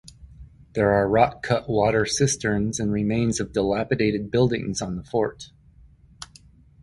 [0.73, 5.51] There are rock cut water cisterns and remains of dilapidated buildings on the fort.